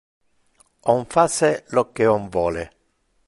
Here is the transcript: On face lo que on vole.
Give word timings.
On 0.93 1.05
face 1.15 1.51
lo 1.75 1.83
que 1.99 2.09
on 2.17 2.27
vole. 2.39 2.65